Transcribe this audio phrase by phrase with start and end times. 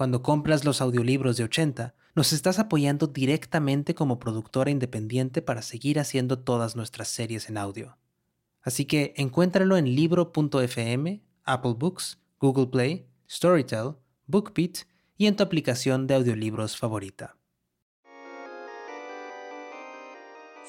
[0.00, 6.00] cuando compras los audiolibros de 80, nos estás apoyando directamente como productora independiente para seguir
[6.00, 7.98] haciendo todas nuestras series en audio.
[8.62, 14.86] Así que encuéntralo en libro.fm, Apple Books, Google Play, Storytel, BookBeat
[15.18, 17.36] y en tu aplicación de audiolibros favorita.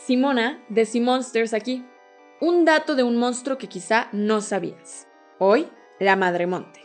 [0.06, 1.86] Simona de Monsters aquí.
[2.42, 5.08] Un dato de un monstruo que quizá no sabías.
[5.40, 5.70] Hoy,
[6.02, 6.81] la Madre Monte.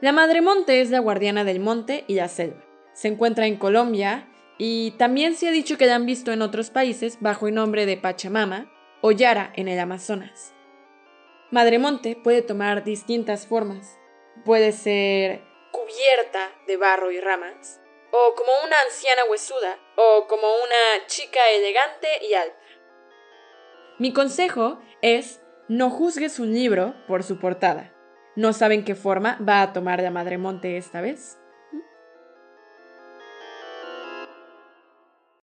[0.00, 2.64] La Madre Monte es la guardiana del monte y la selva.
[2.92, 6.70] Se encuentra en Colombia y también se ha dicho que la han visto en otros
[6.70, 10.54] países bajo el nombre de Pachamama o Yara en el Amazonas.
[11.50, 13.98] Madre Monte puede tomar distintas formas.
[14.44, 17.80] Puede ser cubierta de barro y ramas,
[18.12, 22.56] o como una anciana huesuda, o como una chica elegante y alta.
[23.98, 27.97] Mi consejo es no juzgues un libro por su portada.
[28.38, 31.40] ¿No saben qué forma va a tomar la Madre Monte esta vez?